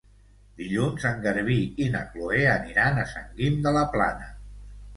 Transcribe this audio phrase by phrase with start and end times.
[0.61, 4.35] Dilluns en Garbí i na Chloé aniran a Sant Guim de la Plana.